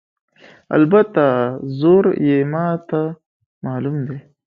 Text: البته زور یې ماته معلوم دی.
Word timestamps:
البته 0.77 1.23
زور 1.79 2.05
یې 2.27 2.37
ماته 2.51 3.01
معلوم 3.63 3.97
دی. 4.07 4.17